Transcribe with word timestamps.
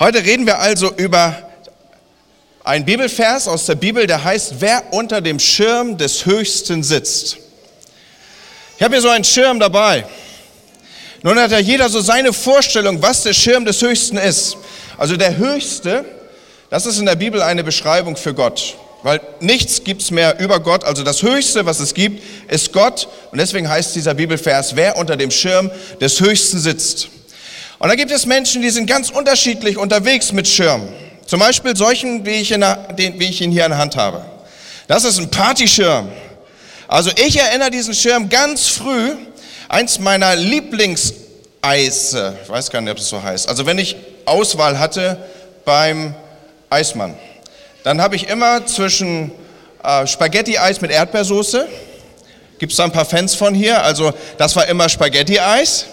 Heute 0.00 0.24
reden 0.24 0.44
wir 0.44 0.58
also 0.58 0.92
über 0.96 1.36
einen 2.64 2.84
Bibelvers 2.84 3.46
aus 3.46 3.66
der 3.66 3.76
Bibel, 3.76 4.08
der 4.08 4.24
heißt, 4.24 4.54
wer 4.58 4.92
unter 4.92 5.20
dem 5.20 5.38
Schirm 5.38 5.96
des 5.96 6.26
Höchsten 6.26 6.82
sitzt. 6.82 7.36
Ich 8.76 8.82
habe 8.82 8.94
hier 8.94 9.02
so 9.02 9.08
einen 9.08 9.22
Schirm 9.22 9.60
dabei. 9.60 10.04
Nun 11.22 11.38
hat 11.38 11.52
ja 11.52 11.60
jeder 11.60 11.88
so 11.88 12.00
seine 12.00 12.32
Vorstellung, 12.32 13.02
was 13.02 13.22
der 13.22 13.34
Schirm 13.34 13.64
des 13.64 13.80
Höchsten 13.82 14.16
ist. 14.16 14.56
Also 14.98 15.16
der 15.16 15.36
Höchste, 15.36 16.04
das 16.70 16.86
ist 16.86 16.98
in 16.98 17.06
der 17.06 17.14
Bibel 17.14 17.40
eine 17.40 17.62
Beschreibung 17.62 18.16
für 18.16 18.34
Gott. 18.34 18.74
Weil 19.04 19.20
nichts 19.38 19.84
gibt 19.84 20.02
es 20.02 20.10
mehr 20.10 20.40
über 20.40 20.58
Gott. 20.58 20.82
Also 20.82 21.04
das 21.04 21.22
Höchste, 21.22 21.66
was 21.66 21.78
es 21.78 21.94
gibt, 21.94 22.20
ist 22.50 22.72
Gott. 22.72 23.06
Und 23.30 23.38
deswegen 23.38 23.68
heißt 23.68 23.94
dieser 23.94 24.14
Bibelvers, 24.14 24.74
wer 24.74 24.96
unter 24.96 25.16
dem 25.16 25.30
Schirm 25.30 25.70
des 26.00 26.18
Höchsten 26.18 26.58
sitzt. 26.58 27.10
Und 27.78 27.88
da 27.88 27.94
gibt 27.96 28.10
es 28.10 28.26
Menschen, 28.26 28.62
die 28.62 28.70
sind 28.70 28.86
ganz 28.86 29.10
unterschiedlich 29.10 29.76
unterwegs 29.76 30.32
mit 30.32 30.48
Schirmen. 30.48 30.88
Zum 31.26 31.40
Beispiel 31.40 31.76
solchen, 31.76 32.24
wie 32.24 32.36
ich, 32.36 32.48
der, 32.48 32.76
den, 32.92 33.18
wie 33.18 33.24
ich 33.24 33.40
ihn 33.40 33.50
hier 33.50 33.64
in 33.64 33.70
der 33.70 33.78
Hand 33.78 33.96
habe. 33.96 34.24
Das 34.86 35.04
ist 35.04 35.18
ein 35.18 35.30
Partyschirm. 35.30 36.08
Also 36.86 37.10
ich 37.16 37.38
erinnere 37.38 37.70
diesen 37.70 37.94
Schirm 37.94 38.28
ganz 38.28 38.68
früh, 38.68 39.14
eins 39.68 39.98
meiner 39.98 40.36
Lieblingseise, 40.36 42.36
ich 42.42 42.48
weiß 42.48 42.70
gar 42.70 42.82
nicht, 42.82 42.92
ob 42.92 42.98
es 42.98 43.08
so 43.08 43.22
heißt. 43.22 43.48
Also 43.48 43.64
wenn 43.64 43.78
ich 43.78 43.96
Auswahl 44.26 44.78
hatte 44.78 45.16
beim 45.64 46.14
Eismann, 46.68 47.14
dann 47.82 48.02
habe 48.02 48.16
ich 48.16 48.28
immer 48.28 48.66
zwischen 48.66 49.32
äh, 49.82 50.06
Spaghetti-Eis 50.06 50.82
mit 50.82 50.90
Erdbeersoße, 50.90 51.66
gibt 52.58 52.72
es 52.72 52.76
da 52.76 52.84
ein 52.84 52.92
paar 52.92 53.06
Fans 53.06 53.34
von 53.34 53.54
hier, 53.54 53.82
also 53.82 54.12
das 54.36 54.54
war 54.54 54.68
immer 54.68 54.88
Spaghetti-Eis. 54.88 55.86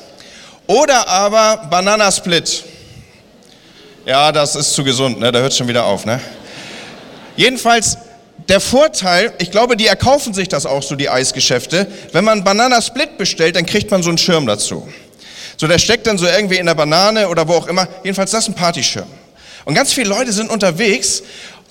Oder 0.67 1.07
aber 1.07 1.67
Bananasplit. 1.69 2.63
Ja, 4.05 4.31
das 4.31 4.55
ist 4.55 4.73
zu 4.73 4.83
gesund, 4.83 5.19
ne? 5.19 5.31
da 5.31 5.39
hört 5.39 5.53
schon 5.53 5.67
wieder 5.67 5.85
auf. 5.85 6.05
Ne? 6.05 6.19
Jedenfalls, 7.35 7.97
der 8.49 8.59
Vorteil, 8.59 9.33
ich 9.37 9.51
glaube, 9.51 9.77
die 9.77 9.87
erkaufen 9.87 10.33
sich 10.33 10.47
das 10.47 10.65
auch 10.65 10.81
so, 10.81 10.95
die 10.95 11.09
Eisgeschäfte. 11.09 11.87
Wenn 12.11 12.23
man 12.23 12.43
Bananasplit 12.43 13.17
bestellt, 13.17 13.55
dann 13.55 13.65
kriegt 13.65 13.91
man 13.91 14.01
so 14.01 14.09
einen 14.09 14.17
Schirm 14.17 14.47
dazu. 14.47 14.87
So, 15.57 15.67
der 15.67 15.77
steckt 15.77 16.07
dann 16.07 16.17
so 16.17 16.25
irgendwie 16.25 16.57
in 16.57 16.65
der 16.65 16.73
Banane 16.73 17.29
oder 17.29 17.47
wo 17.47 17.53
auch 17.53 17.67
immer. 17.67 17.87
Jedenfalls, 18.03 18.31
das 18.31 18.43
ist 18.43 18.49
ein 18.49 18.55
Partyschirm. 18.55 19.07
Und 19.65 19.75
ganz 19.75 19.93
viele 19.93 20.09
Leute 20.09 20.33
sind 20.33 20.49
unterwegs 20.49 21.21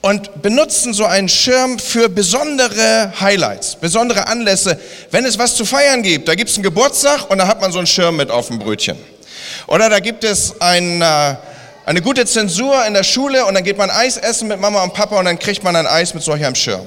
und 0.03 0.41
benutzen 0.41 0.95
so 0.95 1.05
einen 1.05 1.29
Schirm 1.29 1.79
für 1.79 2.09
besondere 2.09 3.12
Highlights, 3.20 3.77
besondere 3.77 4.27
Anlässe. 4.29 4.79
Wenn 5.11 5.25
es 5.25 5.39
was 5.39 5.57
zu 5.57 5.65
feiern 5.65 6.03
gibt, 6.03 6.29
da 6.29 6.34
gibt 6.34 6.51
es 6.51 6.57
einen 6.57 6.65
Geburtstag 6.65 7.31
und 7.31 7.39
da 7.39 7.47
hat 7.47 7.61
man 7.61 7.70
so 7.70 7.79
einen 7.79 7.87
Schirm 7.87 8.17
mit 8.17 8.31
auf 8.31 8.48
dem 8.48 8.59
Brötchen. 8.59 8.97
Oder 9.67 9.91
da 9.91 10.01
gibt 10.01 10.25
es 10.25 10.59
ein, 10.61 11.03
äh, 11.03 11.37
eine 11.84 12.01
gute 12.01 12.25
Zensur 12.25 12.84
in 12.87 12.95
der 12.95 13.05
Schule 13.05 13.45
und 13.45 13.55
dann 13.55 13.65
geht 13.65 13.77
man 13.77 13.91
Eis 13.91 14.17
essen 14.17 14.48
mit 14.48 14.59
Mama 14.59 14.83
und 14.83 14.95
Papa 14.95 15.19
und 15.19 15.27
dann 15.27 15.39
kriegt 15.39 15.62
man 15.62 15.77
ein 15.77 15.87
Eis 15.87 16.14
mit 16.14 16.23
solch 16.23 16.45
einem 16.45 16.55
Schirm. 16.55 16.87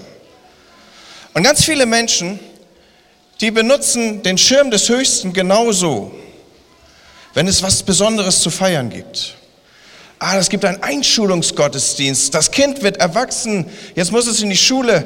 Und 1.36 1.44
ganz 1.44 1.64
viele 1.64 1.86
Menschen, 1.86 2.40
die 3.42 3.52
benutzen 3.52 4.24
den 4.24 4.38
Schirm 4.38 4.72
des 4.72 4.90
Höchsten 4.90 5.34
genauso, 5.34 6.12
wenn 7.36 7.48
es 7.48 7.62
was 7.62 7.84
Besonderes 7.84 8.42
zu 8.42 8.50
feiern 8.50 8.90
gibt 8.90 9.36
ah, 10.24 10.38
es 10.38 10.50
gibt 10.50 10.64
einen 10.66 10.82
Einschulungsgottesdienst, 10.82 12.34
das 12.34 12.50
Kind 12.50 12.82
wird 12.82 12.98
erwachsen, 12.98 13.66
jetzt 13.96 14.12
muss 14.12 14.26
es 14.28 14.42
in 14.42 14.50
die 14.50 14.58
Schule, 14.58 15.06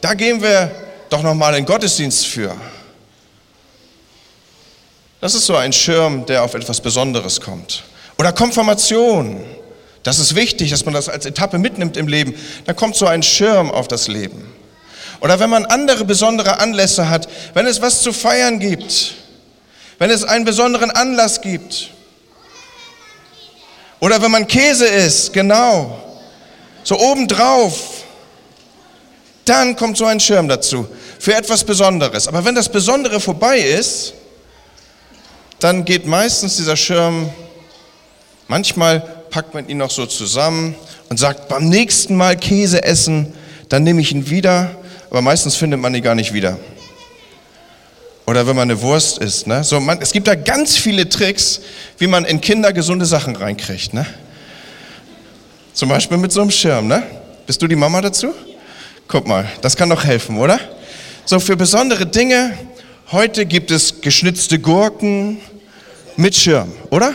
da 0.00 0.14
gehen 0.14 0.42
wir 0.42 0.70
doch 1.10 1.22
nochmal 1.22 1.54
in 1.56 1.66
Gottesdienst 1.66 2.26
für. 2.26 2.54
Das 5.20 5.34
ist 5.34 5.46
so 5.46 5.56
ein 5.56 5.72
Schirm, 5.72 6.26
der 6.26 6.42
auf 6.42 6.54
etwas 6.54 6.80
Besonderes 6.80 7.40
kommt. 7.40 7.84
Oder 8.18 8.32
Konfirmation. 8.32 9.42
Das 10.02 10.18
ist 10.18 10.34
wichtig, 10.34 10.70
dass 10.70 10.84
man 10.84 10.92
das 10.92 11.08
als 11.08 11.24
Etappe 11.24 11.58
mitnimmt 11.58 11.96
im 11.96 12.08
Leben. 12.08 12.34
Da 12.66 12.74
kommt 12.74 12.94
so 12.94 13.06
ein 13.06 13.22
Schirm 13.22 13.70
auf 13.70 13.88
das 13.88 14.06
Leben. 14.08 14.52
Oder 15.20 15.40
wenn 15.40 15.48
man 15.48 15.64
andere 15.64 16.04
besondere 16.04 16.60
Anlässe 16.60 17.08
hat, 17.08 17.28
wenn 17.54 17.66
es 17.66 17.80
was 17.80 18.02
zu 18.02 18.12
feiern 18.12 18.58
gibt, 18.58 19.14
wenn 19.98 20.10
es 20.10 20.24
einen 20.24 20.44
besonderen 20.44 20.90
Anlass 20.90 21.40
gibt, 21.40 21.93
oder 24.00 24.20
wenn 24.20 24.30
man 24.30 24.46
Käse 24.46 24.86
isst, 24.86 25.32
genau. 25.32 25.98
So 26.82 26.98
obendrauf. 26.98 28.04
Dann 29.44 29.76
kommt 29.76 29.96
so 29.96 30.04
ein 30.06 30.20
Schirm 30.20 30.48
dazu. 30.48 30.86
Für 31.18 31.34
etwas 31.34 31.64
Besonderes. 31.64 32.28
Aber 32.28 32.44
wenn 32.44 32.54
das 32.54 32.68
Besondere 32.68 33.20
vorbei 33.20 33.58
ist, 33.58 34.14
dann 35.58 35.84
geht 35.84 36.06
meistens 36.06 36.56
dieser 36.56 36.76
Schirm, 36.76 37.30
manchmal 38.48 39.00
packt 39.30 39.54
man 39.54 39.68
ihn 39.68 39.78
noch 39.78 39.90
so 39.90 40.06
zusammen 40.06 40.74
und 41.08 41.18
sagt, 41.18 41.48
beim 41.48 41.68
nächsten 41.68 42.16
Mal 42.16 42.36
Käse 42.36 42.82
essen, 42.82 43.32
dann 43.68 43.82
nehme 43.82 44.00
ich 44.00 44.12
ihn 44.12 44.28
wieder. 44.28 44.70
Aber 45.10 45.22
meistens 45.22 45.56
findet 45.56 45.80
man 45.80 45.94
ihn 45.94 46.02
gar 46.02 46.14
nicht 46.14 46.32
wieder. 46.32 46.58
Oder 48.26 48.46
wenn 48.46 48.56
man 48.56 48.70
eine 48.70 48.80
Wurst 48.80 49.18
isst. 49.18 49.46
Ne? 49.46 49.62
So, 49.64 49.80
man, 49.80 50.00
es 50.00 50.12
gibt 50.12 50.26
da 50.26 50.34
ganz 50.34 50.76
viele 50.76 51.08
Tricks, 51.08 51.60
wie 51.98 52.06
man 52.06 52.24
in 52.24 52.40
Kinder 52.40 52.72
gesunde 52.72 53.04
Sachen 53.04 53.36
reinkriegt. 53.36 53.92
Ne? 53.92 54.06
Zum 55.74 55.88
Beispiel 55.88 56.16
mit 56.16 56.32
so 56.32 56.40
einem 56.40 56.50
Schirm. 56.50 56.88
Ne? 56.88 57.02
Bist 57.46 57.60
du 57.60 57.66
die 57.66 57.76
Mama 57.76 58.00
dazu? 58.00 58.32
Guck 59.08 59.26
mal, 59.26 59.46
das 59.60 59.76
kann 59.76 59.90
doch 59.90 60.04
helfen, 60.04 60.38
oder? 60.38 60.58
So, 61.26 61.40
für 61.40 61.56
besondere 61.56 62.06
Dinge, 62.06 62.56
heute 63.12 63.44
gibt 63.44 63.70
es 63.70 64.00
geschnitzte 64.00 64.58
Gurken 64.58 65.40
mit 66.16 66.34
Schirm, 66.34 66.72
oder? 66.90 67.14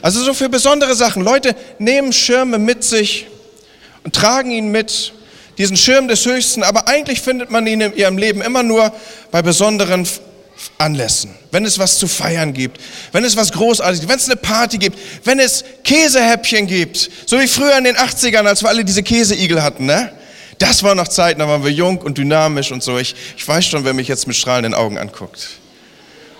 Also 0.00 0.22
so 0.22 0.34
für 0.34 0.50
besondere 0.50 0.94
Sachen. 0.94 1.22
Leute 1.22 1.56
nehmen 1.78 2.12
Schirme 2.12 2.58
mit 2.58 2.84
sich 2.84 3.26
und 4.04 4.14
tragen 4.14 4.50
ihn 4.50 4.68
mit 4.68 5.13
diesen 5.58 5.76
Schirm 5.76 6.08
des 6.08 6.24
Höchsten, 6.24 6.62
aber 6.62 6.88
eigentlich 6.88 7.20
findet 7.20 7.50
man 7.50 7.66
ihn 7.66 7.80
in 7.80 7.96
ihrem 7.96 8.18
Leben 8.18 8.42
immer 8.42 8.62
nur 8.62 8.92
bei 9.30 9.42
besonderen 9.42 10.06
Anlässen, 10.78 11.34
wenn 11.50 11.64
es 11.64 11.78
was 11.78 11.98
zu 11.98 12.06
feiern 12.06 12.52
gibt, 12.52 12.80
wenn 13.12 13.24
es 13.24 13.36
was 13.36 13.52
Großartiges 13.52 14.00
gibt, 14.00 14.10
wenn 14.10 14.18
es 14.18 14.26
eine 14.26 14.36
Party 14.36 14.78
gibt, 14.78 14.98
wenn 15.24 15.38
es 15.38 15.64
Käsehäppchen 15.82 16.66
gibt, 16.66 17.10
so 17.26 17.38
wie 17.38 17.48
früher 17.48 17.76
in 17.76 17.84
den 17.84 17.96
80ern, 17.96 18.46
als 18.46 18.62
wir 18.62 18.68
alle 18.68 18.84
diese 18.84 19.02
Käseigel 19.02 19.62
hatten, 19.62 19.86
ne? 19.86 20.12
Das 20.58 20.82
war 20.84 20.94
noch 20.94 21.08
Zeiten, 21.08 21.40
da 21.40 21.48
waren 21.48 21.64
wir 21.64 21.72
jung 21.72 21.98
und 21.98 22.16
dynamisch 22.16 22.70
und 22.70 22.82
so. 22.82 22.96
Ich, 22.98 23.14
ich 23.36 23.46
weiß 23.46 23.66
schon, 23.66 23.84
wer 23.84 23.92
mich 23.92 24.06
jetzt 24.06 24.28
mit 24.28 24.36
strahlenden 24.36 24.72
Augen 24.72 24.98
anguckt. 24.98 25.48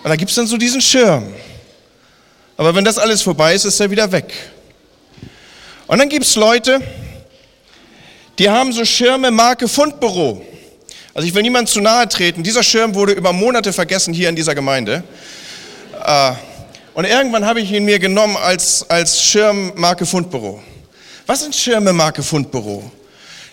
Und 0.05 0.09
da 0.09 0.15
gibt 0.15 0.31
es 0.31 0.37
dann 0.37 0.47
so 0.47 0.57
diesen 0.57 0.81
Schirm. 0.81 1.35
Aber 2.57 2.75
wenn 2.77 2.85
das 2.85 2.97
alles 2.97 3.23
vorbei 3.23 3.55
ist, 3.55 3.65
ist 3.65 3.81
er 3.81 3.91
wieder 3.91 4.13
weg. 4.13 4.33
Und 5.89 5.99
dann 5.99 6.09
gibt 6.09 6.25
es 6.25 6.37
Leute, 6.37 6.81
die 8.39 8.51
haben 8.51 8.73
so 8.73 8.85
Schirme 8.85 9.31
Marke 9.31 9.69
Fundbüro. 9.69 10.45
Also 11.15 11.29
ich 11.29 11.35
will 11.35 11.43
niemand 11.43 11.69
zu 11.69 11.81
nahe 11.81 12.09
treten. 12.09 12.43
Dieser 12.43 12.63
Schirm 12.63 12.95
wurde 12.95 13.13
über 13.13 13.33
Monate 13.33 13.73
vergessen 13.73 14.13
hier 14.13 14.29
in 14.29 14.37
dieser 14.37 14.55
Gemeinde. 14.55 15.05
Äh, 16.05 16.33
und 16.95 17.05
irgendwann 17.05 17.45
habe 17.45 17.61
ich 17.61 17.71
ihn 17.71 17.85
mir 17.85 17.99
genommen 17.99 18.37
als, 18.37 18.89
als 18.91 19.23
Schirm 19.23 19.73
Marke 19.77 20.07
Fundbüro. 20.07 20.63
Was 21.27 21.43
sind 21.43 21.55
Schirme 21.55 21.93
Marke 21.93 22.23
Fundbüro? 22.23 22.91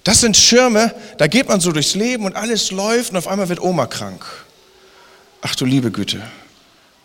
Das 0.04 0.22
sind 0.22 0.36
Schirme, 0.36 0.94
da 1.18 1.28
geht 1.28 1.48
man 1.48 1.60
so 1.60 1.72
durchs 1.72 1.94
Leben 1.94 2.26
und 2.26 2.36
alles 2.36 2.72
läuft 2.72 3.12
und 3.12 3.18
auf 3.18 3.28
einmal 3.28 3.50
wird 3.50 3.62
Oma 3.62 3.86
krank. 3.86 4.26
Ach 5.42 5.56
du 5.56 5.66
liebe 5.66 5.92
Güte. 5.92 6.22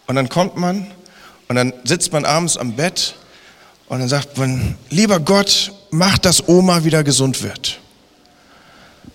Und 0.07 0.17
dann 0.17 0.29
kommt 0.31 0.57
man 0.57 0.91
und 1.49 1.57
dann 1.57 1.75
sitzt 1.85 2.13
man 2.13 2.25
abends 2.25 2.57
am 2.57 2.75
Bett 2.75 3.15
und 3.89 3.99
dann 3.99 4.09
sagt 4.09 4.39
man, 4.39 4.77
lieber 4.89 5.21
Gott, 5.21 5.73
mach, 5.91 6.19
dass 6.19 6.49
Oma 6.49 6.85
wieder 6.85 7.05
gesund 7.05 7.43
wird. 7.43 7.79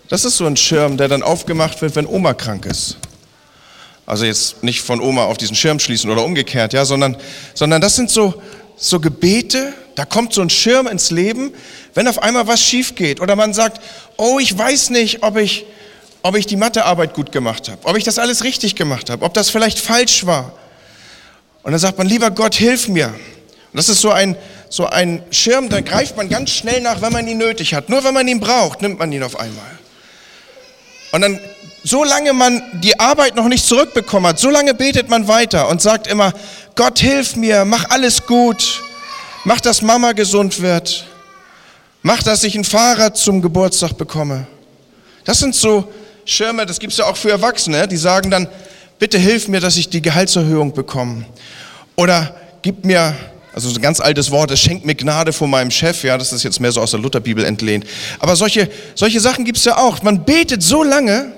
Das 0.10 0.26
ist 0.26 0.38
so 0.38 0.46
ein 0.46 0.58
Schirm, 0.58 0.98
der 0.98 1.08
dann 1.08 1.24
aufgemacht 1.24 1.82
wird, 1.82 1.96
wenn 1.96 2.06
Oma 2.06 2.34
krank 2.34 2.66
ist. 2.66 2.98
Also 4.06 4.26
jetzt 4.26 4.62
nicht 4.62 4.82
von 4.82 5.00
Oma 5.00 5.24
auf 5.24 5.38
diesen 5.38 5.56
Schirm 5.56 5.80
schließen 5.80 6.10
oder 6.10 6.26
umgekehrt, 6.26 6.74
ja, 6.74 6.84
sondern, 6.84 7.16
sondern 7.54 7.80
das 7.80 7.96
sind 7.96 8.10
so, 8.10 8.34
so 8.76 9.00
Gebete, 9.00 9.74
da 9.96 10.06
kommt 10.06 10.34
so 10.34 10.42
ein 10.42 10.50
Schirm 10.50 10.88
ins 10.88 11.12
Leben, 11.12 11.54
wenn 11.94 12.08
auf 12.08 12.22
einmal 12.22 12.48
was 12.48 12.62
schief 12.62 12.96
geht 12.96 13.22
oder 13.22 13.36
man 13.36 13.54
sagt, 13.54 13.82
oh, 14.18 14.40
ich 14.40 14.58
weiß 14.58 14.90
nicht, 14.90 15.24
ob 15.24 15.38
ich, 15.38 15.66
ob 16.24 16.36
ich 16.36 16.46
die 16.46 16.58
Mathearbeit 16.58 17.14
gut 17.14 17.32
gemacht 17.32 17.70
habe, 17.70 17.80
ob 17.86 17.96
ich 17.96 18.04
das 18.04 18.20
alles 18.20 18.44
richtig 18.44 18.76
gemacht 18.76 19.10
habe, 19.10 19.24
ob 19.24 19.34
das 19.34 19.50
vielleicht 19.50 19.80
falsch 19.80 20.26
war. 20.26 20.52
Und 21.64 21.72
dann 21.72 21.80
sagt 21.80 21.98
man, 21.98 22.08
lieber 22.08 22.32
Gott, 22.32 22.56
hilf 22.56 22.88
mir. 22.88 23.08
Und 23.08 23.78
das 23.78 23.88
ist 23.88 24.02
so 24.02 24.10
ein, 24.10 24.36
so 24.72 24.88
ein 24.88 25.22
Schirm, 25.32 25.68
da 25.68 25.82
greift 25.82 26.16
man 26.16 26.30
ganz 26.30 26.50
schnell 26.50 26.80
nach, 26.80 27.02
wenn 27.02 27.12
man 27.12 27.28
ihn 27.28 27.38
nötig 27.38 27.74
hat. 27.74 27.90
Nur 27.90 28.06
wenn 28.06 28.14
man 28.14 28.26
ihn 28.28 28.40
braucht, 28.40 28.82
nimmt 28.82 28.98
man 28.98 29.12
ihn 29.12 29.22
auf 29.22 29.38
einmal. 29.38 29.78
Und 31.12 31.22
dann, 31.22 31.40
solange 31.84 32.32
man 32.32 32.64
die 32.82 32.98
Arbeit 32.98 33.36
noch 33.36 33.50
nicht 33.50 33.66
zurückbekommen 33.66 34.30
hat, 34.30 34.40
solange 34.40 34.74
betet 34.74 35.10
man 35.10 35.28
weiter 35.28 35.68
und 35.68 35.82
sagt 35.82 36.08
immer, 36.08 36.32
Gott 36.76 37.00
hilf 37.00 37.36
mir, 37.36 37.66
mach 37.66 37.90
alles 37.90 38.26
gut, 38.26 38.82
mach, 39.44 39.60
dass 39.60 39.82
Mama 39.82 40.14
gesund 40.14 40.62
wird, 40.62 41.06
mach, 42.02 42.24
dass 42.24 42.46
ich 42.46 42.56
ein 42.56 42.64
Fahrrad 42.64 43.18
zum 43.18 43.42
Geburtstag 43.42 43.98
bekomme. 43.98 44.48
Das 45.26 45.40
sind 45.40 45.54
so 45.54 45.92
Schirme, 46.24 46.66
das 46.66 46.80
gibt 46.80 46.94
es 46.94 47.00
ja 47.00 47.08
auch 47.08 47.18
für 47.18 47.32
Erwachsene, 47.32 47.90
die 47.90 47.98
sagen 47.98 48.32
dann, 48.32 48.48
bitte 49.00 49.18
hilf 49.18 49.50
mir, 49.50 49.60
dass 49.60 49.76
ich 49.76 49.90
die 49.90 50.02
Gehaltserhöhung 50.02 50.72
bekomme. 50.72 51.26
Oder 51.98 52.34
gib 52.62 52.86
mir 52.86 53.14
Also 53.54 53.70
so 53.70 53.76
ein 53.76 53.82
ganz 53.82 54.00
altes 54.00 54.32
Wort, 54.32 54.52
es 54.52 54.62
schenkt 54.62 54.86
mir 54.86 54.96
Gnade 54.96 55.34
vor 55.34 55.48
meinem 55.48 55.72
Chef. 55.72 56.04
Ja, 56.04 56.18
das 56.18 56.32
ist 56.32 56.44
jetzt 56.44 56.60
mehr 56.60 56.72
so 56.72 56.82
aus 56.82 56.92
der 56.92 57.00
Lutherbibel 57.00 57.44
entlehnt. 57.44 57.86
Aber 58.20 58.36
solche, 58.36 58.70
solche 58.96 59.20
Sachen 59.20 59.44
gibt 59.44 59.58
es 59.58 59.66
ja 59.66 59.78
auch. 59.78 60.02
Man 60.04 60.24
betet 60.24 60.64
so 60.64 60.84
lange 60.84 61.34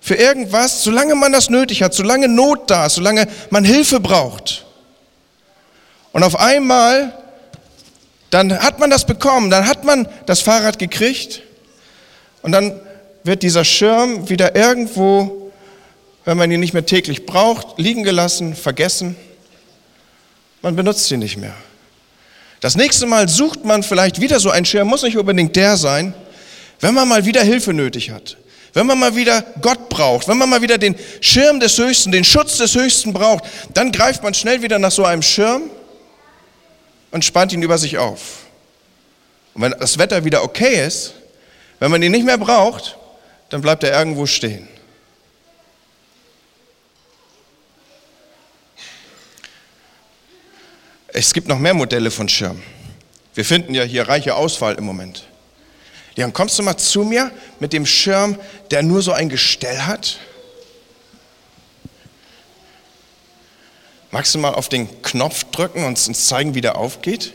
für 0.00 0.14
irgendwas, 0.14 0.82
solange 0.82 1.14
man 1.14 1.32
das 1.32 1.50
nötig 1.50 1.82
hat, 1.82 1.94
solange 1.94 2.28
Not 2.28 2.70
da 2.70 2.86
ist, 2.86 2.94
solange 2.94 3.26
man 3.50 3.64
Hilfe 3.64 4.00
braucht. 4.00 4.64
Und 6.12 6.22
auf 6.22 6.38
einmal, 6.38 7.12
dann 8.30 8.58
hat 8.58 8.78
man 8.78 8.88
das 8.90 9.04
bekommen, 9.04 9.50
dann 9.50 9.66
hat 9.66 9.84
man 9.84 10.08
das 10.26 10.40
Fahrrad 10.40 10.78
gekriegt 10.78 11.42
und 12.42 12.52
dann 12.52 12.78
wird 13.24 13.42
dieser 13.42 13.64
Schirm 13.64 14.28
wieder 14.28 14.54
irgendwo, 14.54 15.50
wenn 16.24 16.36
man 16.36 16.50
ihn 16.50 16.60
nicht 16.60 16.74
mehr 16.74 16.86
täglich 16.86 17.26
braucht, 17.26 17.78
liegen 17.78 18.02
gelassen, 18.02 18.54
vergessen. 18.54 19.16
Man 20.64 20.76
benutzt 20.76 21.10
ihn 21.10 21.18
nicht 21.18 21.36
mehr. 21.36 21.52
Das 22.60 22.74
nächste 22.74 23.04
Mal 23.04 23.28
sucht 23.28 23.66
man 23.66 23.82
vielleicht 23.82 24.18
wieder 24.22 24.40
so 24.40 24.48
einen 24.48 24.64
Schirm, 24.64 24.88
muss 24.88 25.02
nicht 25.02 25.18
unbedingt 25.18 25.54
der 25.56 25.76
sein, 25.76 26.14
wenn 26.80 26.94
man 26.94 27.06
mal 27.06 27.26
wieder 27.26 27.42
Hilfe 27.42 27.74
nötig 27.74 28.08
hat. 28.08 28.38
Wenn 28.72 28.86
man 28.86 28.98
mal 28.98 29.14
wieder 29.14 29.44
Gott 29.60 29.90
braucht, 29.90 30.26
wenn 30.26 30.38
man 30.38 30.48
mal 30.48 30.62
wieder 30.62 30.78
den 30.78 30.96
Schirm 31.20 31.60
des 31.60 31.76
Höchsten, 31.76 32.12
den 32.12 32.24
Schutz 32.24 32.56
des 32.56 32.74
Höchsten 32.74 33.12
braucht, 33.12 33.44
dann 33.74 33.92
greift 33.92 34.22
man 34.22 34.32
schnell 34.32 34.62
wieder 34.62 34.78
nach 34.78 34.90
so 34.90 35.04
einem 35.04 35.20
Schirm 35.20 35.64
und 37.10 37.22
spannt 37.26 37.52
ihn 37.52 37.60
über 37.60 37.76
sich 37.76 37.98
auf. 37.98 38.46
Und 39.52 39.60
wenn 39.60 39.74
das 39.78 39.98
Wetter 39.98 40.24
wieder 40.24 40.42
okay 40.42 40.86
ist, 40.86 41.12
wenn 41.78 41.90
man 41.90 42.02
ihn 42.02 42.10
nicht 42.10 42.24
mehr 42.24 42.38
braucht, 42.38 42.96
dann 43.50 43.60
bleibt 43.60 43.84
er 43.84 43.98
irgendwo 43.98 44.24
stehen. 44.24 44.66
Es 51.16 51.32
gibt 51.32 51.46
noch 51.46 51.60
mehr 51.60 51.74
Modelle 51.74 52.10
von 52.10 52.28
Schirmen. 52.28 52.60
Wir 53.34 53.44
finden 53.44 53.72
ja 53.72 53.84
hier 53.84 54.08
reiche 54.08 54.34
Auswahl 54.34 54.74
im 54.74 54.84
Moment. 54.84 55.22
Jan, 56.16 56.32
kommst 56.32 56.58
du 56.58 56.64
mal 56.64 56.76
zu 56.76 57.04
mir 57.04 57.30
mit 57.60 57.72
dem 57.72 57.86
Schirm, 57.86 58.36
der 58.72 58.82
nur 58.82 59.00
so 59.00 59.12
ein 59.12 59.28
Gestell 59.28 59.78
hat? 59.78 60.18
Magst 64.10 64.34
du 64.34 64.40
mal 64.40 64.54
auf 64.54 64.68
den 64.68 65.02
Knopf 65.02 65.44
drücken 65.44 65.84
und 65.84 66.08
uns 66.08 66.26
zeigen, 66.26 66.56
wie 66.56 66.60
der 66.60 66.76
aufgeht? 66.76 67.32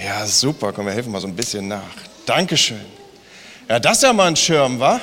Ja, 0.00 0.24
super. 0.24 0.72
Komm, 0.72 0.86
wir 0.86 0.92
helfen 0.92 1.10
mal 1.10 1.20
so 1.20 1.26
ein 1.26 1.34
bisschen 1.34 1.66
nach. 1.66 1.82
Dankeschön. 2.26 2.80
Ja, 3.68 3.80
das 3.80 3.96
ist 3.96 4.02
ja 4.04 4.12
mal 4.12 4.28
ein 4.28 4.36
Schirm, 4.36 4.78
wa? 4.78 5.00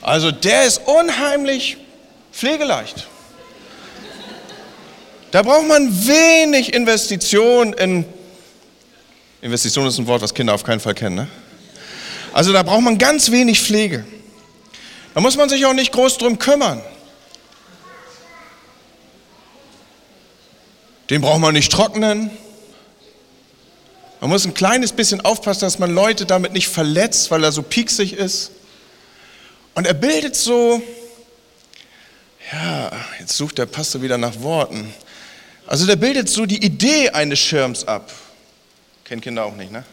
Also 0.00 0.30
der 0.30 0.64
ist 0.64 0.80
unheimlich 0.86 1.76
pflegeleicht. 2.32 3.08
Da 5.34 5.42
braucht 5.42 5.66
man 5.66 6.06
wenig 6.06 6.74
Investition 6.74 7.72
in. 7.72 8.04
Investition 9.42 9.84
ist 9.84 9.98
ein 9.98 10.06
Wort, 10.06 10.22
was 10.22 10.32
Kinder 10.32 10.54
auf 10.54 10.62
keinen 10.62 10.78
Fall 10.78 10.94
kennen. 10.94 11.16
Ne? 11.16 11.28
Also 12.32 12.52
da 12.52 12.62
braucht 12.62 12.82
man 12.82 12.98
ganz 12.98 13.32
wenig 13.32 13.60
Pflege. 13.60 14.04
Da 15.12 15.20
muss 15.20 15.36
man 15.36 15.48
sich 15.48 15.66
auch 15.66 15.72
nicht 15.72 15.90
groß 15.90 16.18
drum 16.18 16.38
kümmern. 16.38 16.80
Den 21.10 21.20
braucht 21.20 21.40
man 21.40 21.52
nicht 21.52 21.72
trocknen. 21.72 22.30
Man 24.20 24.30
muss 24.30 24.44
ein 24.44 24.54
kleines 24.54 24.92
bisschen 24.92 25.20
aufpassen, 25.20 25.62
dass 25.62 25.80
man 25.80 25.92
Leute 25.92 26.26
damit 26.26 26.52
nicht 26.52 26.68
verletzt, 26.68 27.32
weil 27.32 27.42
er 27.42 27.50
so 27.50 27.64
pieksig 27.64 28.12
ist. 28.12 28.52
Und 29.74 29.88
er 29.88 29.94
bildet 29.94 30.36
so, 30.36 30.80
ja, 32.52 32.92
jetzt 33.18 33.36
sucht 33.36 33.58
der 33.58 33.66
Pastor 33.66 34.00
wieder 34.00 34.16
nach 34.16 34.40
Worten. 34.40 34.94
Also 35.66 35.86
der 35.86 35.96
bildet 35.96 36.28
so 36.28 36.46
die 36.46 36.64
Idee 36.64 37.10
eines 37.10 37.38
Schirms 37.38 37.84
ab. 37.84 38.12
Kennen 39.04 39.20
Kinder 39.20 39.44
auch 39.44 39.56
nicht, 39.56 39.72
ne? 39.72 39.84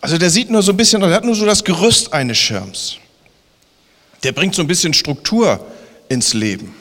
Also 0.00 0.18
der 0.18 0.30
sieht 0.30 0.50
nur 0.50 0.62
so 0.62 0.72
ein 0.72 0.76
bisschen, 0.76 1.00
der 1.00 1.12
hat 1.12 1.24
nur 1.24 1.36
so 1.36 1.46
das 1.46 1.62
Gerüst 1.62 2.12
eines 2.12 2.36
Schirms. 2.36 2.96
Der 4.24 4.32
bringt 4.32 4.54
so 4.54 4.62
ein 4.62 4.66
bisschen 4.66 4.92
Struktur 4.94 5.64
ins 6.08 6.34
Leben. 6.34 6.74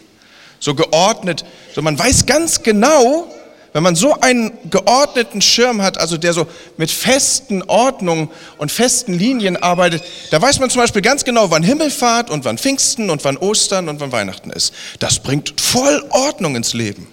So 0.59 0.73
geordnet, 0.73 1.45
so 1.73 1.81
man 1.81 1.97
weiß 1.97 2.25
ganz 2.25 2.63
genau, 2.63 3.31
wenn 3.73 3.83
man 3.83 3.95
so 3.95 4.19
einen 4.19 4.51
geordneten 4.69 5.41
Schirm 5.41 5.81
hat, 5.81 5.97
also 5.97 6.17
der 6.17 6.33
so 6.33 6.47
mit 6.77 6.91
festen 6.91 7.63
Ordnungen 7.63 8.29
und 8.57 8.71
festen 8.71 9.13
Linien 9.13 9.55
arbeitet, 9.55 10.03
da 10.29 10.41
weiß 10.41 10.59
man 10.59 10.69
zum 10.69 10.81
Beispiel 10.81 11.01
ganz 11.01 11.23
genau, 11.23 11.51
wann 11.51 11.63
Himmelfahrt 11.63 12.29
und 12.29 12.43
wann 12.43 12.57
Pfingsten 12.57 13.09
und 13.09 13.23
wann 13.23 13.37
Ostern 13.37 13.87
und 13.87 13.99
wann 13.99 14.11
Weihnachten 14.11 14.49
ist. 14.49 14.73
Das 14.99 15.19
bringt 15.19 15.59
voll 15.61 16.03
Ordnung 16.09 16.55
ins 16.55 16.73
Leben. 16.73 17.07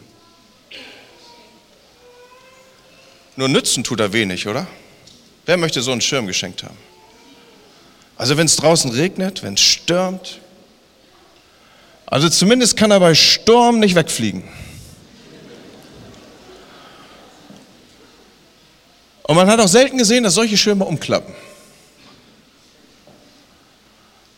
Nur 3.38 3.48
nützen 3.48 3.84
tut 3.84 4.00
er 4.00 4.12
wenig, 4.12 4.48
oder? 4.48 4.66
Wer 5.46 5.56
möchte 5.56 5.80
so 5.80 5.92
einen 5.92 6.00
Schirm 6.00 6.26
geschenkt 6.26 6.64
haben? 6.64 6.76
Also 8.16 8.36
wenn 8.36 8.46
es 8.46 8.56
draußen 8.56 8.90
regnet, 8.90 9.44
wenn 9.44 9.54
es 9.54 9.60
stürmt. 9.60 10.40
Also 12.04 12.28
zumindest 12.28 12.76
kann 12.76 12.90
er 12.90 12.98
bei 12.98 13.14
Sturm 13.14 13.78
nicht 13.78 13.94
wegfliegen. 13.94 14.42
Und 19.22 19.36
man 19.36 19.46
hat 19.46 19.60
auch 19.60 19.68
selten 19.68 19.98
gesehen, 19.98 20.24
dass 20.24 20.34
solche 20.34 20.58
Schirme 20.58 20.84
umklappen. 20.84 21.32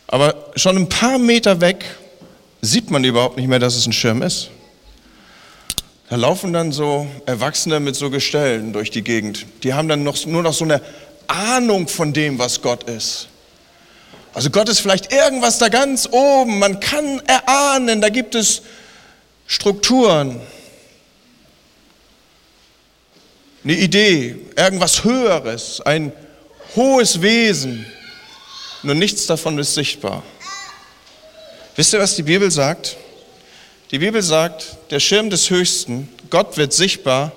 Aber 0.05 0.51
schon 0.55 0.77
ein 0.77 0.89
paar 0.89 1.17
Meter 1.17 1.59
weg 1.59 1.85
sieht 2.61 2.91
man 2.91 3.03
überhaupt 3.03 3.37
nicht 3.37 3.47
mehr, 3.47 3.57
dass 3.57 3.75
es 3.75 3.87
ein 3.87 3.93
Schirm 3.93 4.21
ist. 4.21 4.51
Da 6.11 6.17
laufen 6.17 6.51
dann 6.51 6.73
so 6.73 7.07
Erwachsene 7.25 7.79
mit 7.79 7.95
so 7.95 8.09
Gestellen 8.09 8.73
durch 8.73 8.91
die 8.91 9.01
Gegend. 9.01 9.45
Die 9.63 9.73
haben 9.73 9.87
dann 9.87 10.03
noch, 10.03 10.25
nur 10.25 10.43
noch 10.43 10.53
so 10.53 10.65
eine 10.65 10.81
Ahnung 11.27 11.87
von 11.87 12.11
dem, 12.11 12.37
was 12.37 12.61
Gott 12.61 12.83
ist. 12.83 13.29
Also 14.33 14.49
Gott 14.49 14.67
ist 14.67 14.81
vielleicht 14.81 15.13
irgendwas 15.13 15.57
da 15.57 15.69
ganz 15.69 16.09
oben. 16.11 16.59
Man 16.59 16.81
kann 16.81 17.21
erahnen, 17.27 18.01
da 18.01 18.09
gibt 18.09 18.35
es 18.35 18.63
Strukturen, 19.47 20.41
eine 23.63 23.75
Idee, 23.75 24.35
irgendwas 24.57 25.05
Höheres, 25.05 25.79
ein 25.79 26.11
hohes 26.75 27.21
Wesen. 27.21 27.85
Nur 28.83 28.95
nichts 28.95 29.27
davon 29.27 29.57
ist 29.59 29.75
sichtbar. 29.75 30.23
Wisst 31.77 31.93
ihr, 31.93 31.99
was 31.99 32.17
die 32.17 32.23
Bibel 32.23 32.51
sagt? 32.51 32.97
Die 33.91 33.99
Bibel 33.99 34.21
sagt, 34.21 34.77
der 34.89 35.01
Schirm 35.01 35.29
des 35.29 35.49
Höchsten, 35.49 36.07
Gott 36.29 36.55
wird 36.55 36.71
sichtbar 36.71 37.33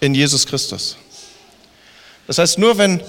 in 0.00 0.14
Jesus 0.14 0.46
Christus. 0.46 0.96
Das 2.26 2.38
heißt, 2.38 2.58
nur 2.58 2.78
wenn 2.78 3.02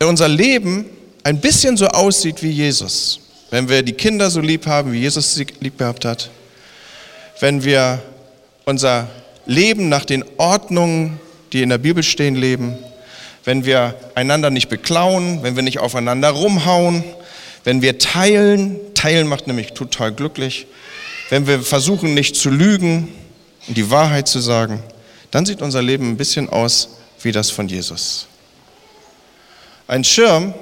unser 0.00 0.26
Leben 0.26 0.86
ein 1.22 1.40
bisschen 1.40 1.76
so 1.76 1.86
aussieht 1.86 2.42
wie 2.42 2.50
Jesus, 2.50 3.20
wenn 3.50 3.68
wir 3.68 3.84
die 3.84 3.92
Kinder 3.92 4.28
so 4.28 4.40
lieb 4.40 4.66
haben, 4.66 4.92
wie 4.92 4.98
Jesus 4.98 5.34
sie 5.36 5.46
lieb 5.60 5.78
gehabt 5.78 6.04
hat, 6.04 6.30
wenn 7.38 7.62
wir 7.62 8.02
unser 8.64 9.06
Leben 9.46 9.88
nach 9.88 10.04
den 10.04 10.24
Ordnungen, 10.36 11.20
die 11.52 11.62
in 11.62 11.68
der 11.68 11.78
Bibel 11.78 12.02
stehen, 12.02 12.34
leben, 12.34 12.76
wenn 13.44 13.64
wir 13.64 13.94
einander 14.16 14.50
nicht 14.50 14.68
beklauen, 14.68 15.44
wenn 15.44 15.54
wir 15.54 15.62
nicht 15.62 15.78
aufeinander 15.78 16.30
rumhauen, 16.30 17.04
wenn 17.62 17.82
wir 17.82 17.98
teilen, 17.98 18.80
teilen 18.94 19.28
macht 19.28 19.46
nämlich 19.46 19.74
total 19.74 20.12
glücklich, 20.12 20.66
wenn 21.28 21.46
wir 21.46 21.62
versuchen 21.62 22.14
nicht 22.14 22.36
zu 22.36 22.50
lügen 22.50 23.08
und 23.66 23.76
die 23.76 23.90
Wahrheit 23.90 24.28
zu 24.28 24.40
sagen, 24.40 24.82
dann 25.30 25.44
sieht 25.44 25.60
unser 25.60 25.82
Leben 25.82 26.10
ein 26.10 26.16
bisschen 26.16 26.48
aus 26.48 26.88
wie 27.22 27.32
das 27.32 27.50
von 27.50 27.68
Jesus. 27.68 28.26
Ein 29.86 30.04
Schirm, 30.04 30.54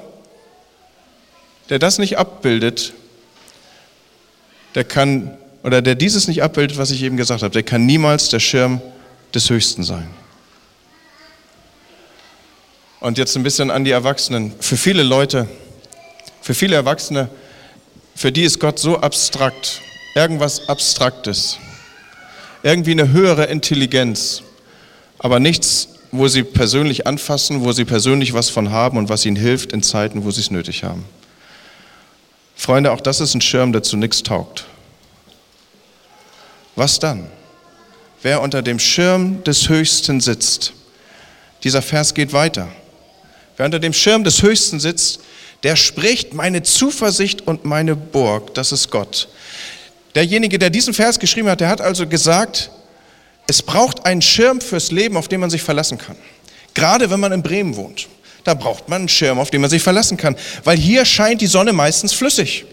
der 1.69 1.79
das 1.79 1.99
nicht 1.99 2.17
abbildet, 2.17 2.93
der 4.75 4.83
kann, 4.83 5.37
oder 5.63 5.81
der 5.81 5.95
dieses 5.95 6.27
nicht 6.27 6.43
abbildet, 6.43 6.77
was 6.77 6.91
ich 6.91 7.01
eben 7.03 7.17
gesagt 7.17 7.43
habe, 7.43 7.53
der 7.53 7.63
kann 7.63 7.85
niemals 7.85 8.29
der 8.29 8.39
Schirm 8.39 8.81
des 9.33 9.49
Höchsten 9.49 9.83
sein. 9.83 10.07
Und 12.99 13.17
jetzt 13.17 13.35
ein 13.35 13.43
bisschen 13.43 13.69
an 13.69 13.83
die 13.85 13.91
Erwachsenen. 13.91 14.53
Für 14.59 14.75
viele 14.75 15.03
Leute, 15.03 15.47
für 16.41 16.53
viele 16.53 16.75
Erwachsene, 16.75 17.29
für 18.15 18.31
die 18.31 18.43
ist 18.43 18.59
Gott 18.59 18.79
so 18.79 18.97
abstrakt, 18.97 19.81
irgendwas 20.17 20.67
Abstraktes, 20.67 21.59
irgendwie 22.63 22.91
eine 22.91 23.11
höhere 23.11 23.45
Intelligenz, 23.45 24.41
aber 25.19 25.39
nichts, 25.39 25.89
wo 26.11 26.27
sie 26.27 26.41
persönlich 26.41 27.05
anfassen, 27.05 27.63
wo 27.63 27.71
sie 27.71 27.85
persönlich 27.85 28.33
was 28.33 28.49
von 28.49 28.71
haben 28.71 28.97
und 28.97 29.09
was 29.09 29.27
ihnen 29.27 29.35
hilft 29.35 29.73
in 29.73 29.83
Zeiten, 29.83 30.23
wo 30.25 30.31
sie 30.31 30.41
es 30.41 30.49
nötig 30.49 30.83
haben. 30.83 31.05
Freunde, 32.55 32.91
auch 32.91 33.01
das 33.01 33.19
ist 33.19 33.35
ein 33.35 33.41
Schirm, 33.41 33.71
der 33.71 33.83
zu 33.83 33.95
nichts 33.95 34.23
taugt. 34.23 34.65
Was 36.75 36.97
dann? 36.97 37.27
Wer 38.23 38.41
unter 38.41 38.63
dem 38.63 38.79
Schirm 38.79 39.43
des 39.43 39.69
Höchsten 39.69 40.19
sitzt, 40.19 40.73
dieser 41.63 41.83
Vers 41.83 42.15
geht 42.15 42.33
weiter. 42.33 42.67
Wer 43.55 43.67
unter 43.67 43.79
dem 43.79 43.93
Schirm 43.93 44.23
des 44.23 44.41
Höchsten 44.41 44.79
sitzt, 44.79 45.19
der 45.61 45.75
spricht 45.75 46.33
meine 46.33 46.63
Zuversicht 46.63 47.45
und 47.45 47.65
meine 47.65 47.95
Burg, 47.95 48.55
das 48.55 48.71
ist 48.71 48.89
Gott. 48.89 49.27
Derjenige, 50.17 50.57
der 50.57 50.71
diesen 50.71 50.95
Vers 50.95 51.19
geschrieben 51.19 51.47
hat, 51.47 51.61
der 51.61 51.69
hat 51.69 51.79
also 51.79 52.07
gesagt, 52.07 52.71
es 53.45 53.61
braucht 53.61 54.03
einen 54.03 54.23
Schirm 54.23 54.61
fürs 54.61 54.89
Leben, 54.89 55.15
auf 55.15 55.27
den 55.27 55.39
man 55.39 55.51
sich 55.51 55.61
verlassen 55.61 55.99
kann. 55.99 56.15
Gerade 56.73 57.11
wenn 57.11 57.19
man 57.19 57.31
in 57.33 57.43
Bremen 57.43 57.75
wohnt. 57.75 58.07
Da 58.43 58.55
braucht 58.55 58.89
man 58.89 59.01
einen 59.01 59.09
Schirm, 59.09 59.37
auf 59.37 59.51
den 59.51 59.61
man 59.61 59.69
sich 59.69 59.83
verlassen 59.83 60.17
kann. 60.17 60.35
Weil 60.63 60.75
hier 60.75 61.05
scheint 61.05 61.39
die 61.41 61.45
Sonne 61.45 61.71
meistens 61.71 62.13
flüssig. 62.13 62.65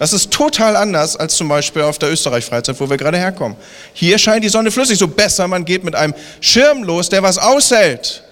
Das 0.00 0.12
ist 0.12 0.32
total 0.32 0.74
anders 0.74 1.14
als 1.14 1.36
zum 1.36 1.48
Beispiel 1.48 1.82
auf 1.82 2.00
der 2.00 2.10
Österreich-Freizeit, 2.10 2.80
wo 2.80 2.90
wir 2.90 2.96
gerade 2.96 3.18
herkommen. 3.18 3.56
Hier 3.92 4.18
scheint 4.18 4.42
die 4.42 4.48
Sonne 4.48 4.72
flüssig, 4.72 4.98
so 4.98 5.06
besser 5.06 5.46
man 5.46 5.64
geht 5.64 5.84
mit 5.84 5.94
einem 5.94 6.14
Schirm 6.40 6.82
los, 6.82 7.08
der 7.08 7.22
was 7.22 7.38
aushält. 7.38 8.24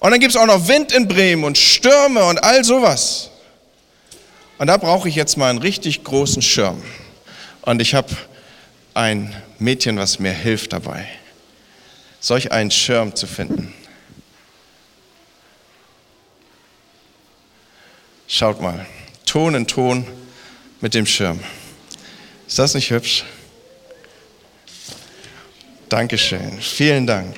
Und 0.00 0.12
dann 0.12 0.18
gibt 0.18 0.34
es 0.34 0.40
auch 0.40 0.46
noch 0.46 0.66
Wind 0.66 0.92
in 0.92 1.06
Bremen 1.06 1.44
und 1.44 1.58
Stürme 1.58 2.24
und 2.24 2.42
all 2.42 2.64
sowas. 2.64 3.28
Und 4.56 4.68
da 4.68 4.78
brauche 4.78 5.10
ich 5.10 5.14
jetzt 5.14 5.36
mal 5.36 5.50
einen 5.50 5.58
richtig 5.58 6.02
großen 6.02 6.40
Schirm. 6.40 6.82
Und 7.62 7.80
ich 7.80 7.94
habe 7.94 8.14
ein 8.94 9.34
Mädchen, 9.58 9.96
was 9.96 10.18
mir 10.18 10.32
hilft 10.32 10.72
dabei, 10.72 11.06
solch 12.20 12.52
einen 12.52 12.70
Schirm 12.70 13.14
zu 13.14 13.26
finden. 13.26 13.72
Schaut 18.26 18.60
mal, 18.60 18.86
Ton 19.26 19.54
in 19.54 19.66
Ton 19.66 20.06
mit 20.80 20.94
dem 20.94 21.06
Schirm. 21.06 21.40
Ist 22.46 22.58
das 22.58 22.74
nicht 22.74 22.90
hübsch? 22.90 23.24
Dankeschön, 25.88 26.60
vielen 26.60 27.06
Dank. 27.06 27.36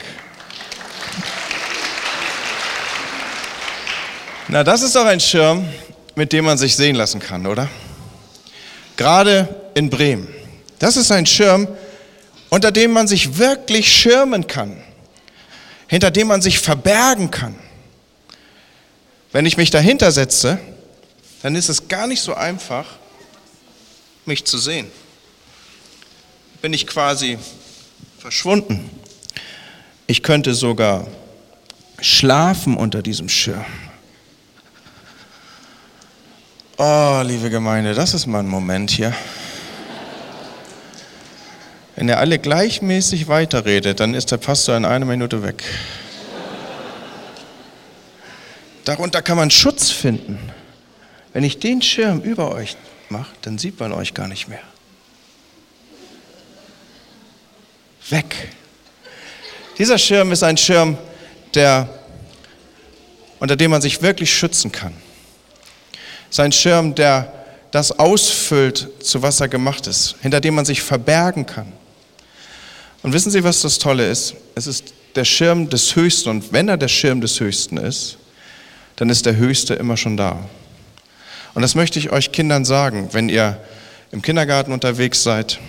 Na, 4.49 4.63
das 4.63 4.83
ist 4.83 4.95
doch 4.95 5.05
ein 5.05 5.21
Schirm, 5.21 5.69
mit 6.15 6.33
dem 6.33 6.45
man 6.45 6.57
sich 6.57 6.77
sehen 6.77 6.95
lassen 6.95 7.21
kann, 7.21 7.47
oder? 7.47 7.69
Gerade 8.97 9.71
in 9.75 9.91
Bremen. 9.91 10.29
Das 10.79 10.97
ist 10.97 11.11
ein 11.11 11.27
Schirm, 11.27 11.69
unter 12.51 12.71
dem 12.71 12.93
man 12.93 13.09
sich 13.09 13.39
wirklich 13.39 13.93
schirmen 13.93 14.47
kann, 14.47 14.77
hinter 15.89 16.11
dem 16.11 16.29
man 16.29 16.43
sich 16.43 16.59
verbergen 16.59 17.31
kann. 17.31 17.57
Wenn 19.33 19.47
ich 19.47 19.57
mich 19.57 19.71
dahinter 19.71 20.13
setze, 20.13 20.59
dann 21.43 21.57
ist 21.57 21.69
es 21.69 21.89
gar 21.89 22.07
nicht 22.07 22.21
so 22.21 22.35
einfach, 22.35 22.87
mich 24.25 24.45
zu 24.45 24.59
sehen. 24.59 24.87
Bin 26.63 26.73
ich 26.73 26.87
quasi 26.87 27.39
verschwunden. 28.19 28.89
Ich 30.07 30.23
könnte 30.23 30.55
sogar 30.55 31.07
schlafen 32.01 32.77
unter 32.77 33.03
diesem 33.03 33.29
Schirm. 33.29 33.65
Oh, 36.77 37.23
liebe 37.25 37.51
Gemeinde, 37.51 37.95
das 37.95 38.15
ist 38.15 38.27
mal 38.27 38.41
ein 38.41 38.49
Moment 38.49 38.91
hier. 38.91 39.15
Wenn 41.95 42.09
ihr 42.09 42.19
alle 42.19 42.41
gleichmäßig 42.41 43.29
weiterredet, 43.29 44.01
dann 44.01 44.13
ist 44.13 44.33
der 44.33 44.39
Pastor 44.39 44.77
in 44.77 44.85
einer 44.85 45.05
Minute 45.05 45.45
weg. 45.45 45.63
Darunter 48.85 49.23
kann 49.23 49.37
man 49.37 49.53
Schutz 49.53 49.91
finden. 49.91 50.51
Wenn 51.33 51.45
ich 51.45 51.61
den 51.61 51.81
Schirm 51.81 52.21
über 52.23 52.53
euch 52.53 52.77
mache, 53.09 53.31
dann 53.43 53.57
sieht 53.57 53.79
man 53.79 53.93
euch 53.93 54.13
gar 54.13 54.27
nicht 54.27 54.49
mehr. 54.49 54.63
Weg. 58.11 58.49
Dieser 59.79 59.97
Schirm 59.97 60.33
ist 60.33 60.43
ein 60.43 60.57
Schirm, 60.57 60.99
der, 61.55 61.89
unter 63.39 63.55
dem 63.55 63.71
man 63.71 63.81
sich 63.81 64.03
wirklich 64.03 64.35
schützen 64.35 64.73
kann. 64.73 65.04
Sein 66.35 66.51
Schirm, 66.51 66.97
der 66.97 67.33
das 67.71 67.97
ausfüllt, 67.97 68.89
zu 69.01 69.23
was 69.23 69.39
er 69.39 69.47
gemacht 69.47 69.87
ist, 69.87 70.17
hinter 70.21 70.41
dem 70.41 70.57
man 70.57 70.65
sich 70.65 70.83
verbergen 70.83 71.47
kann. 71.47 71.73
Und 73.05 73.13
wissen 73.13 73.31
Sie, 73.31 73.45
was 73.45 73.63
das 73.63 73.79
Tolle 73.79 74.11
ist? 74.11 74.35
Es 74.57 74.67
ist 74.67 74.95
der 75.15 75.25
Schirm 75.25 75.71
des 75.71 75.95
Höchsten. 75.95 76.31
Und 76.31 76.53
wenn 76.53 76.69
er 76.69 76.77
der 76.77 76.89
Schirm 76.89 77.21
des 77.21 77.39
Höchsten 77.39 77.77
ist, 77.77 78.19
dann 78.97 79.11
ist 79.11 79.27
der 79.27 79.37
Höchste 79.37 79.75
immer 79.75 79.97
schon 79.97 80.17
da. 80.17 80.41
Und 81.55 81.63
das 81.63 81.77
möchte 81.77 82.01
ich 82.01 82.11
euch 82.11 82.33
Kindern 82.33 82.65
sagen, 82.65 83.11
wenn 83.13 83.29
ihr 83.29 83.57
im 84.11 84.21
Kindergarten 84.21 84.73
unterwegs 84.73 85.23
seid. 85.23 85.61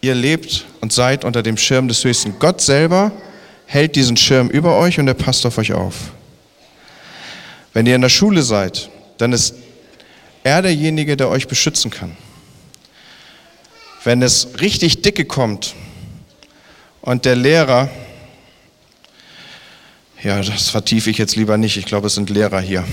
Ihr 0.00 0.16
lebt 0.16 0.64
und 0.80 0.92
seid 0.92 1.24
unter 1.24 1.44
dem 1.44 1.56
Schirm 1.56 1.86
des 1.86 2.02
Höchsten. 2.02 2.34
Gott 2.40 2.60
selber 2.60 3.12
hält 3.66 3.94
diesen 3.94 4.16
Schirm 4.16 4.50
über 4.50 4.76
euch 4.76 4.98
und 4.98 5.06
er 5.06 5.14
passt 5.14 5.46
auf 5.46 5.56
euch 5.58 5.72
auf. 5.72 5.94
Wenn 7.72 7.86
ihr 7.86 7.94
in 7.94 8.02
der 8.02 8.08
Schule 8.08 8.42
seid, 8.42 8.90
dann 9.18 9.32
ist 9.32 9.54
er 10.44 10.62
derjenige, 10.62 11.16
der 11.16 11.28
euch 11.28 11.48
beschützen 11.48 11.90
kann. 11.90 12.16
Wenn 14.04 14.22
es 14.22 14.60
richtig 14.60 15.02
dicke 15.02 15.24
kommt, 15.24 15.74
und 17.02 17.24
der 17.24 17.36
Lehrer, 17.36 17.88
ja, 20.22 20.42
das 20.42 20.68
vertiefe 20.68 21.10
ich 21.10 21.18
jetzt 21.18 21.36
lieber 21.36 21.56
nicht, 21.56 21.76
ich 21.76 21.86
glaube, 21.86 22.08
es 22.08 22.14
sind 22.14 22.30
Lehrer 22.30 22.60
hier. 22.60 22.84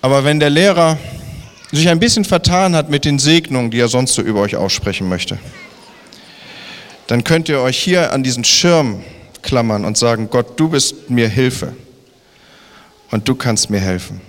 Aber 0.00 0.24
wenn 0.24 0.40
der 0.40 0.50
Lehrer 0.50 0.96
sich 1.70 1.88
ein 1.88 2.00
bisschen 2.00 2.24
vertan 2.24 2.74
hat 2.74 2.88
mit 2.88 3.04
den 3.04 3.18
Segnungen, 3.18 3.70
die 3.70 3.80
er 3.80 3.88
sonst 3.88 4.14
so 4.14 4.22
über 4.22 4.40
euch 4.40 4.56
aussprechen 4.56 5.08
möchte, 5.08 5.38
dann 7.08 7.24
könnt 7.24 7.48
ihr 7.48 7.60
euch 7.60 7.78
hier 7.78 8.12
an 8.12 8.22
diesen 8.22 8.44
Schirm 8.44 9.02
klammern 9.42 9.84
und 9.84 9.98
sagen, 9.98 10.30
Gott, 10.30 10.58
du 10.58 10.70
bist 10.70 11.10
mir 11.10 11.28
Hilfe 11.28 11.74
und 13.10 13.28
du 13.28 13.34
kannst 13.34 13.70
mir 13.70 13.80
helfen. 13.80 14.20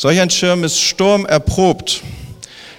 Solch 0.00 0.20
ein 0.20 0.30
Schirm 0.30 0.62
ist 0.62 0.80
sturmerprobt. 0.80 2.04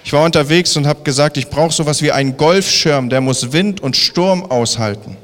Ich 0.02 0.12
war 0.14 0.24
unterwegs 0.24 0.74
und 0.78 0.86
habe 0.86 1.02
gesagt, 1.02 1.36
ich 1.36 1.48
brauche 1.48 1.70
sowas 1.70 2.00
wie 2.00 2.12
einen 2.12 2.38
Golfschirm, 2.38 3.10
der 3.10 3.20
muss 3.20 3.52
Wind 3.52 3.82
und 3.82 3.94
Sturm 3.94 4.42
aushalten. 4.50 5.18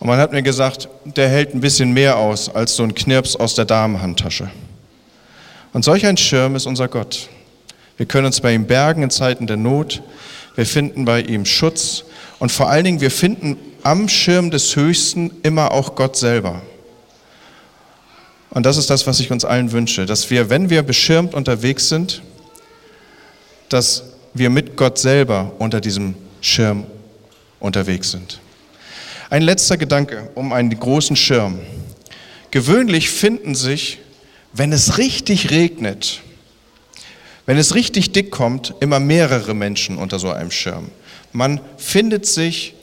Und 0.00 0.08
man 0.08 0.18
hat 0.18 0.32
mir 0.32 0.42
gesagt, 0.42 0.88
der 1.04 1.28
hält 1.28 1.54
ein 1.54 1.60
bisschen 1.60 1.92
mehr 1.92 2.16
aus 2.16 2.52
als 2.52 2.74
so 2.74 2.82
ein 2.82 2.96
Knirps 2.96 3.36
aus 3.36 3.54
der 3.54 3.64
Damenhandtasche. 3.64 4.50
Und 5.72 5.84
solch 5.84 6.04
ein 6.04 6.16
Schirm 6.16 6.56
ist 6.56 6.66
unser 6.66 6.88
Gott. 6.88 7.28
Wir 7.96 8.06
können 8.06 8.26
uns 8.26 8.40
bei 8.40 8.52
ihm 8.52 8.66
bergen 8.66 9.04
in 9.04 9.10
Zeiten 9.10 9.46
der 9.46 9.56
Not. 9.56 10.02
Wir 10.56 10.66
finden 10.66 11.04
bei 11.04 11.20
ihm 11.20 11.46
Schutz. 11.46 12.02
Und 12.40 12.50
vor 12.50 12.68
allen 12.68 12.82
Dingen, 12.82 13.00
wir 13.00 13.12
finden 13.12 13.56
am 13.84 14.08
Schirm 14.08 14.50
des 14.50 14.74
Höchsten 14.74 15.30
immer 15.44 15.70
auch 15.70 15.94
Gott 15.94 16.16
selber. 16.16 16.60
Und 18.52 18.66
das 18.66 18.76
ist 18.76 18.90
das, 18.90 19.06
was 19.06 19.18
ich 19.18 19.30
uns 19.32 19.46
allen 19.46 19.72
wünsche, 19.72 20.04
dass 20.04 20.28
wir, 20.28 20.50
wenn 20.50 20.68
wir 20.68 20.82
beschirmt 20.82 21.32
unterwegs 21.32 21.88
sind, 21.88 22.20
dass 23.70 24.04
wir 24.34 24.50
mit 24.50 24.76
Gott 24.76 24.98
selber 24.98 25.52
unter 25.58 25.80
diesem 25.80 26.14
Schirm 26.42 26.84
unterwegs 27.60 28.10
sind. 28.10 28.40
Ein 29.30 29.40
letzter 29.40 29.78
Gedanke 29.78 30.28
um 30.34 30.52
einen 30.52 30.78
großen 30.78 31.16
Schirm. 31.16 31.60
Gewöhnlich 32.50 33.08
finden 33.08 33.54
sich, 33.54 34.00
wenn 34.52 34.70
es 34.74 34.98
richtig 34.98 35.50
regnet, 35.50 36.20
wenn 37.46 37.56
es 37.56 37.74
richtig 37.74 38.12
dick 38.12 38.30
kommt, 38.30 38.74
immer 38.80 39.00
mehrere 39.00 39.54
Menschen 39.54 39.96
unter 39.96 40.18
so 40.18 40.30
einem 40.30 40.50
Schirm. 40.50 40.90
Man 41.32 41.58
findet 41.78 42.26
sich 42.26 42.74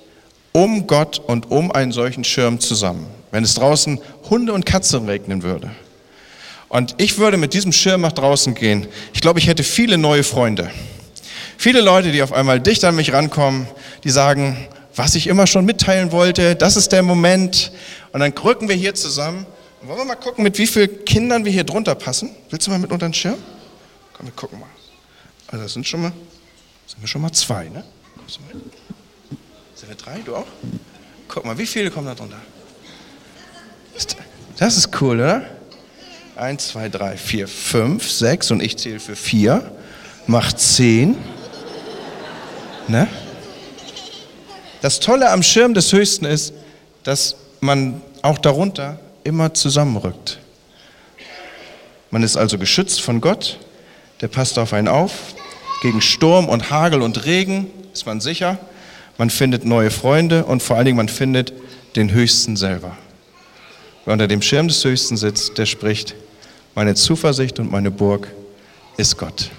um 0.52 0.88
Gott 0.88 1.20
und 1.20 1.52
um 1.52 1.72
einen 1.72 1.92
solchen 1.92 2.24
Schirm 2.24 2.60
zusammen. 2.60 3.19
Wenn 3.32 3.44
es 3.44 3.54
draußen 3.54 4.00
Hunde 4.30 4.54
und 4.54 4.66
Katzen 4.66 5.08
regnen 5.08 5.44
würde, 5.44 5.72
und 6.70 6.94
ich 6.98 7.18
würde 7.18 7.38
mit 7.38 7.54
diesem 7.54 7.72
Schirm 7.72 8.02
nach 8.02 8.12
draußen 8.12 8.54
gehen. 8.54 8.88
Ich 9.14 9.22
glaube, 9.22 9.40
ich 9.40 9.48
hätte 9.48 9.64
viele 9.64 9.98
neue 9.98 10.24
Freunde. 10.24 10.70
Viele 11.58 11.82
Leute, 11.82 12.12
die 12.12 12.22
auf 12.22 12.32
einmal 12.32 12.62
dicht 12.62 12.86
an 12.86 12.96
mich 12.96 13.12
rankommen, 13.12 13.68
die 14.04 14.12
sagen, 14.12 14.68
was 14.96 15.16
ich 15.16 15.28
immer 15.28 15.48
schon 15.48 15.66
mitteilen 15.66 16.12
wollte, 16.12 16.56
das 16.56 16.78
ist 16.78 16.92
der 16.92 17.02
Moment. 17.02 17.72
Und 18.14 18.20
dann 18.20 18.32
rücken 18.34 18.70
wir 18.70 18.76
hier 18.76 18.94
zusammen. 18.94 19.48
wollen 19.82 19.98
wir 19.98 20.06
mal 20.06 20.16
gucken, 20.16 20.44
mit 20.44 20.58
wie 20.60 20.68
vielen 20.68 21.04
Kindern 21.06 21.44
wir 21.44 21.52
hier 21.52 21.64
drunter 21.64 21.96
passen? 21.96 22.30
Willst 22.52 22.68
du 22.68 22.72
mal 22.72 22.80
mit 22.80 22.92
unter 22.92 23.08
den 23.08 23.14
Schirm? 23.16 23.38
Komm, 24.14 24.28
wir 24.28 24.34
gucken 24.34 24.60
mal. 24.60 24.70
Also 25.48 25.64
das 25.64 25.74
sind 25.74 25.88
schon 25.88 26.04
mal, 26.04 26.12
sind 26.86 27.02
wir 27.02 27.08
schon 27.08 27.22
mal 27.22 27.32
zwei, 27.32 27.68
ne? 27.70 27.84
Kommst 28.16 28.38
du 28.38 28.56
mit? 28.56 28.64
Sind 29.74 29.90
wir 29.90 29.96
drei? 29.96 30.20
Du 30.24 30.36
auch? 30.36 30.46
Guck 31.28 31.46
mal, 31.46 31.58
wie 31.58 31.66
viele 31.66 31.90
kommen 31.90 32.06
da 32.06 32.14
drunter? 32.14 32.40
Das 34.58 34.76
ist 34.76 35.02
cool, 35.02 35.16
oder? 35.16 35.44
Eins, 36.36 36.70
zwei, 36.70 36.90
drei, 36.90 37.16
vier, 37.16 37.48
fünf, 37.48 38.10
sechs 38.12 38.52
und 38.52 38.62
ich 38.62 38.78
zähle 38.78 39.00
für 39.00 39.16
vier. 39.16 39.72
Macht 40.28 40.60
zehn. 40.60 41.18
Ne? 42.88 43.08
Das 44.82 45.00
Tolle 45.00 45.30
am 45.32 45.44
Schirm 45.44 45.74
des 45.74 45.92
Höchsten 45.92 46.26
ist, 46.26 46.54
dass 47.04 47.36
man 47.62 48.02
auch 48.22 48.38
darunter 48.38 49.00
immer 49.24 49.54
zusammenrückt. 49.54 50.40
Man 52.12 52.24
ist 52.24 52.38
also 52.38 52.58
geschützt 52.58 53.02
von 53.02 53.22
Gott, 53.22 53.60
der 54.22 54.28
passt 54.28 54.60
auf 54.60 54.74
einen 54.74 54.88
auf. 54.88 55.12
Gegen 55.82 56.02
Sturm 56.02 56.50
und 56.50 56.70
Hagel 56.70 57.02
und 57.02 57.26
Regen 57.26 57.68
ist 57.94 58.06
man 58.06 58.20
sicher. 58.20 58.58
Man 59.18 59.30
findet 59.30 59.66
neue 59.66 59.92
Freunde 59.92 60.46
und 60.46 60.64
vor 60.64 60.76
allen 60.76 60.86
Dingen 60.86 60.98
man 60.98 61.10
findet 61.10 61.54
den 61.96 62.12
Höchsten 62.12 62.58
selber. 62.58 62.98
Wer 64.10 64.14
unter 64.14 64.28
dem 64.28 64.42
Schirm 64.42 64.68
des 64.68 64.84
Höchsten 64.84 65.18
sitzt, 65.18 65.60
der 65.60 65.68
spricht, 65.68 66.16
meine 66.74 66.96
Zuversicht 66.96 67.60
und 67.60 67.70
meine 67.70 67.92
Burg 67.92 68.28
ist 68.98 69.16
Gott. 69.18 69.52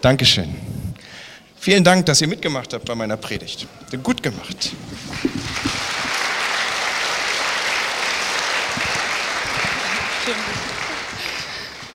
Dankeschön. 0.00 0.52
Vielen 1.56 1.84
Dank, 1.84 2.04
dass 2.06 2.20
ihr 2.20 2.26
mitgemacht 2.26 2.72
habt 2.72 2.84
bei 2.84 2.96
meiner 2.96 3.16
Predigt. 3.16 3.68
Gut 4.02 4.24
gemacht. 4.24 4.72